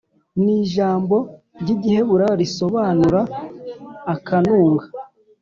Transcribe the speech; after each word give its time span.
Ni 0.43 0.53
ijambo 0.63 1.15
ry 1.61 1.69
igiheburayo 1.75 2.35
risobanura 2.41 3.21
akanunga 4.13 4.85